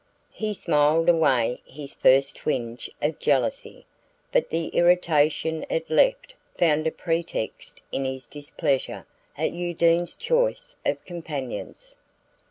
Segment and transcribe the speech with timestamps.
[0.31, 3.85] He smiled away this first twinge of jealousy,
[4.31, 9.05] but the irritation it left found a pretext in his displeasure
[9.37, 11.97] at Undine's choice of companions.